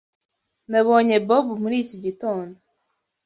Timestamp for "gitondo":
2.05-2.55